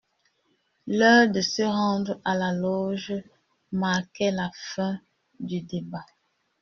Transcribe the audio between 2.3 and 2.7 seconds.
la